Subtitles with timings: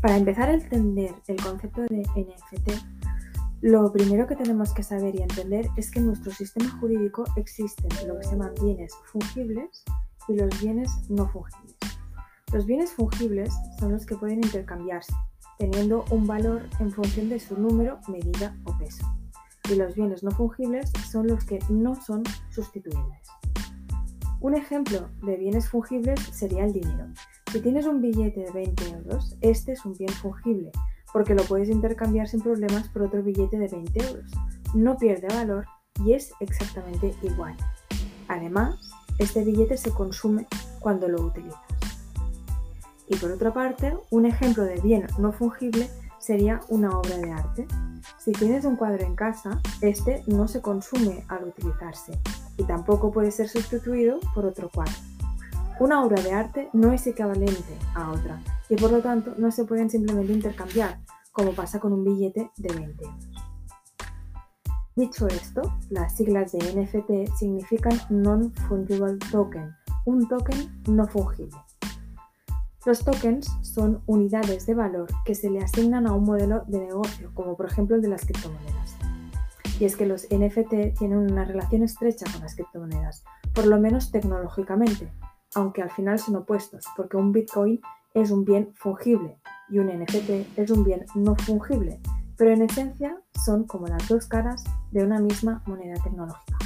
[0.00, 2.70] Para empezar a entender el concepto de NFT,
[3.60, 7.90] lo primero que tenemos que saber y entender es que en nuestro sistema jurídico existen
[8.08, 9.84] lo que se llaman bienes fungibles
[10.26, 11.76] y los bienes no fungibles.
[12.50, 15.12] Los bienes fungibles son los que pueden intercambiarse,
[15.58, 19.06] teniendo un valor en función de su número, medida o peso.
[19.70, 23.20] Y los bienes no fungibles son los que no son sustituibles.
[24.40, 27.06] Un ejemplo de bienes fungibles sería el dinero.
[27.50, 30.70] Si tienes un billete de 20 euros, este es un bien fungible,
[31.12, 34.30] porque lo puedes intercambiar sin problemas por otro billete de 20 euros.
[34.72, 35.66] No pierde valor
[36.04, 37.56] y es exactamente igual.
[38.28, 40.46] Además, este billete se consume
[40.78, 41.58] cuando lo utilizas.
[43.08, 47.66] Y por otra parte, un ejemplo de bien no fungible sería una obra de arte.
[48.16, 52.12] Si tienes un cuadro en casa, este no se consume al utilizarse
[52.56, 55.09] y tampoco puede ser sustituido por otro cuadro.
[55.80, 59.64] Una obra de arte no es equivalente a otra y por lo tanto no se
[59.64, 61.00] pueden simplemente intercambiar,
[61.32, 63.30] como pasa con un billete de 20 euros.
[64.94, 71.56] Dicho esto, las siglas de NFT significan Non-Fungible Token, un token no fungible.
[72.84, 77.30] Los tokens son unidades de valor que se le asignan a un modelo de negocio,
[77.32, 78.96] como por ejemplo el de las criptomonedas.
[79.78, 84.10] Y es que los NFT tienen una relación estrecha con las criptomonedas, por lo menos
[84.10, 85.10] tecnológicamente,
[85.54, 87.80] aunque al final son opuestos, porque un Bitcoin
[88.14, 92.00] es un bien fungible y un NFT es un bien no fungible,
[92.36, 96.58] pero en esencia son como las dos caras de una misma moneda tecnológica.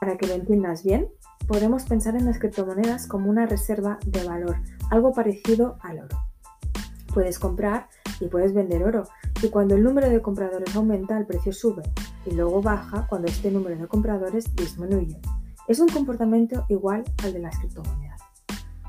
[0.00, 1.08] Para que lo entiendas bien,
[1.46, 4.56] podemos pensar en las criptomonedas como una reserva de valor,
[4.90, 6.18] algo parecido al oro.
[7.14, 7.88] Puedes comprar
[8.20, 9.04] y puedes vender oro,
[9.42, 11.82] y cuando el número de compradores aumenta, el precio sube,
[12.24, 15.20] y luego baja cuando este número de compradores disminuye.
[15.68, 18.20] Es un comportamiento igual al de las criptomonedas.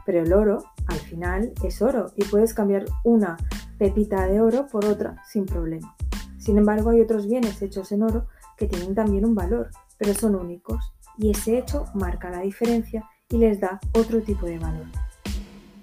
[0.06, 3.38] Pero el oro, al final, es oro y puedes cambiar una
[3.78, 5.96] pepita de oro por otra sin problema.
[6.38, 8.28] Sin embargo, hay otros bienes hechos en oro
[8.58, 13.38] que tienen también un valor, pero son únicos y ese hecho marca la diferencia y
[13.38, 14.88] les da otro tipo de valor.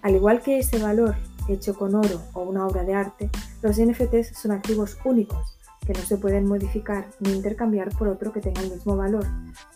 [0.02, 1.14] Al igual que ese valor
[1.48, 3.30] hecho con oro o una obra de arte,
[3.62, 5.59] los NFTs son activos únicos
[5.90, 9.26] que no se pueden modificar ni intercambiar por otro que tenga el mismo valor,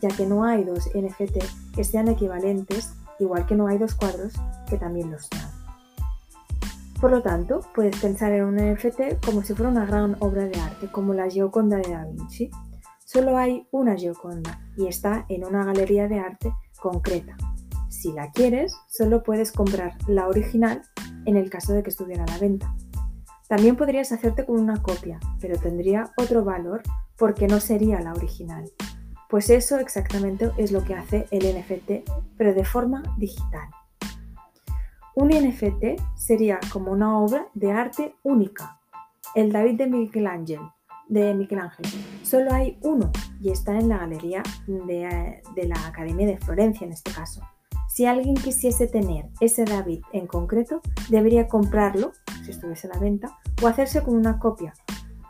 [0.01, 1.39] ya que no hay dos NFT
[1.75, 4.33] que sean equivalentes, igual que no hay dos cuadros
[4.69, 5.51] que también los sean.
[7.01, 10.59] Por lo tanto, puedes pensar en un NFT como si fuera una gran obra de
[10.61, 12.49] arte, como la Gioconda de Da Vinci.
[13.05, 17.37] Solo hay una Gioconda y está en una galería de arte concreta.
[17.89, 20.83] Si la quieres, solo puedes comprar la original
[21.27, 22.73] en el caso de que estuviera a la venta.
[23.55, 26.83] También podrías hacerte con una copia, pero tendría otro valor
[27.17, 28.69] porque no sería la original.
[29.31, 33.69] Pues eso exactamente es lo que hace el NFT, pero de forma digital.
[35.15, 38.81] Un NFT sería como una obra de arte única.
[39.37, 40.75] El David de Michelangelo,
[41.07, 41.49] de.
[42.25, 47.13] Solo hay uno y está en la galería de la Academia de Florencia en este
[47.13, 47.41] caso.
[47.95, 52.11] Si alguien quisiese tener ese David en concreto, debería comprarlo,
[52.45, 54.75] si estuviese a la venta, o hacerse con una copia,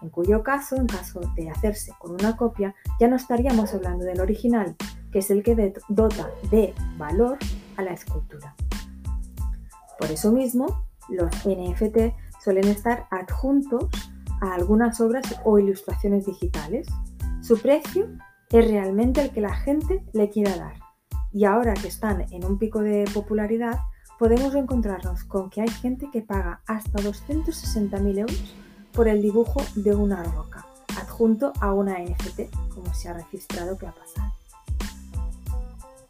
[0.01, 4.19] en cuyo caso, en caso de hacerse con una copia, ya no estaríamos hablando del
[4.19, 4.77] original,
[5.13, 7.37] que es el que dota de valor
[7.77, 8.55] a la escultura.
[9.99, 13.91] Por eso mismo, los NFT suelen estar adjuntos
[14.41, 16.87] a algunas obras o ilustraciones digitales.
[17.43, 18.09] Su precio
[18.49, 20.84] es realmente el que la gente le quiera dar
[21.35, 23.81] y ahora que están en un pico de popularidad,
[24.21, 28.55] podemos encontrarnos con que hay gente que paga hasta 260.000 euros
[28.93, 30.65] por el dibujo de una roca,
[30.97, 34.33] adjunto a una NFT, como se ha registrado que ha pasado.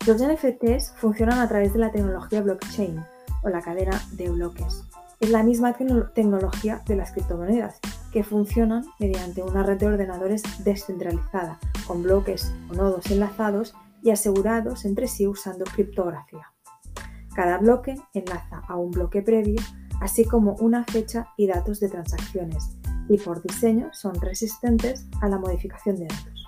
[0.06, 3.02] Los NFTs funcionan a través de la tecnología blockchain
[3.42, 4.84] o la cadena de bloques.
[5.20, 7.80] Es la misma tecnología de las criptomonedas,
[8.12, 13.74] que funcionan mediante una red de ordenadores descentralizada, con bloques o nodos enlazados
[14.04, 16.52] y asegurados entre sí usando criptografía.
[17.34, 19.60] Cada bloque enlaza a un bloque previo,
[20.00, 22.76] así como una fecha y datos de transacciones,
[23.08, 26.46] y por diseño son resistentes a la modificación de datos.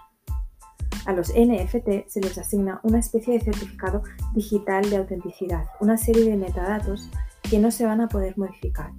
[1.06, 4.02] A los NFT se les asigna una especie de certificado
[4.34, 7.10] digital de autenticidad, una serie de metadatos
[7.42, 8.92] que no se van a poder modificar.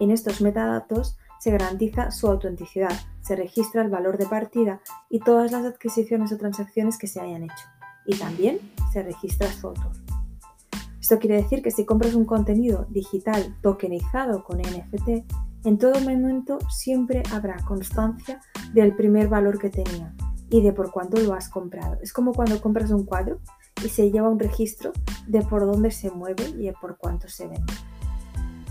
[0.00, 2.92] En estos metadatos se garantiza su autenticidad,
[3.30, 7.44] se registra el valor de partida y todas las adquisiciones o transacciones que se hayan
[7.44, 7.64] hecho.
[8.04, 8.58] Y también
[8.92, 9.92] se registra su autor.
[11.00, 15.32] Esto quiere decir que si compras un contenido digital tokenizado con NFT,
[15.62, 18.40] en todo momento siempre habrá constancia
[18.74, 20.12] del primer valor que tenía
[20.48, 21.98] y de por cuánto lo has comprado.
[22.02, 23.38] Es como cuando compras un cuadro
[23.84, 24.90] y se lleva un registro
[25.28, 27.72] de por dónde se mueve y de por cuánto se vende.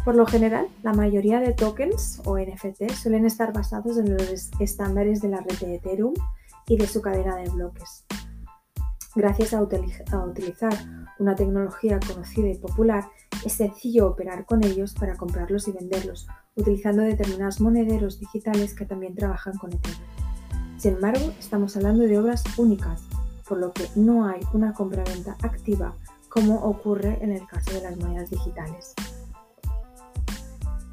[0.05, 5.21] Por lo general, la mayoría de tokens o NFT suelen estar basados en los estándares
[5.21, 6.13] de la red de Ethereum
[6.67, 8.05] y de su cadena de bloques.
[9.15, 10.73] Gracias a, utilizar
[11.17, 13.09] una tecnología conocida y popular,
[13.43, 19.15] es sencillo operar con ellos para comprarlos y venderlos, utilizando determinados monederos digitales que también
[19.15, 20.01] trabajan con Ethereum.
[20.77, 23.03] Sin embargo, estamos hablando de obras únicas,
[23.47, 25.95] por lo que no hay una compra-venta activa
[26.29, 28.93] como ocurre en el caso de las monedas digitales.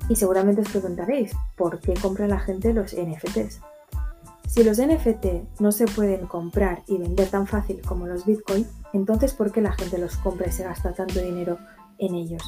[0.09, 3.61] Y seguramente os preguntaréis, ¿por qué compra la gente los NFTs?
[4.47, 9.35] Si los NFT no se pueden comprar y vender tan fácil como los Bitcoin, entonces
[9.35, 11.59] ¿por qué la gente los compra y se gasta tanto dinero
[11.99, 12.43] en ellos?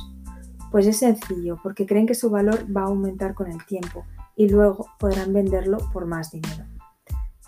[0.70, 4.04] Pues es sencillo, porque creen que su valor va a aumentar con el tiempo
[4.36, 6.64] y luego podrán venderlo por más dinero.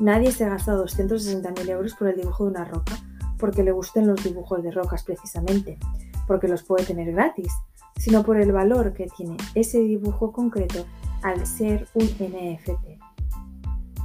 [0.00, 2.98] Nadie se gasta 260.000 euros por el dibujo de una roca,
[3.38, 5.78] porque le gusten los dibujos de rocas precisamente,
[6.26, 7.52] porque los puede tener gratis,
[8.00, 10.86] sino por el valor que tiene ese dibujo concreto
[11.22, 12.98] al ser un NFT.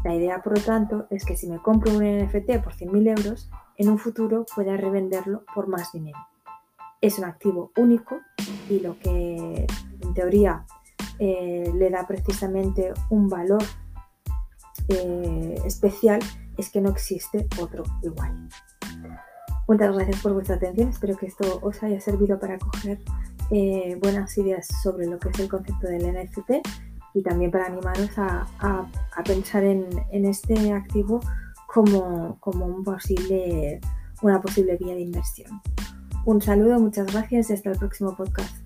[0.03, 3.49] La idea, por lo tanto, es que si me compro un NFT por 100.000 euros,
[3.77, 6.19] en un futuro pueda revenderlo por más dinero.
[6.99, 8.19] Es un activo único
[8.69, 9.65] y lo que
[10.01, 10.65] en teoría
[11.17, 13.63] eh, le da precisamente un valor
[14.89, 16.19] eh, especial
[16.57, 18.49] es que no existe otro igual.
[19.67, 22.99] Muchas gracias por vuestra atención, espero que esto os haya servido para coger
[23.51, 26.67] eh, buenas ideas sobre lo que es el concepto del NFT
[27.13, 28.45] y también para animaros a,
[29.23, 31.19] pensar en, este activo
[31.67, 33.79] como, como un posible,
[34.21, 35.61] una posible vía de inversión.
[36.25, 38.64] Un saludo, muchas gracias y hasta el próximo podcast.